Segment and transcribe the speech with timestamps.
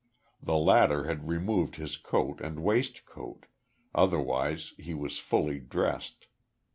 [0.41, 3.45] The latter had removed his coat and waistcoat,
[3.93, 6.25] otherwise he was fully dressed.